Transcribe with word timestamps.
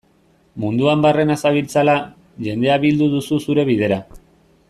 Munduan 0.61 1.03
barrena 1.05 1.35
zabiltzala, 1.43 1.95
jendea 2.47 2.79
bildu 2.87 3.11
duzu 3.13 3.41
zure 3.49 3.67
bidera. 3.73 4.01